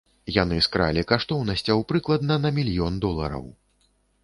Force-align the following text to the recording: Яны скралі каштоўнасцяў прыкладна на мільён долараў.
Яны 0.35 0.55
скралі 0.67 1.03
каштоўнасцяў 1.11 1.85
прыкладна 1.93 2.39
на 2.47 2.53
мільён 2.59 2.93
долараў. 3.07 3.45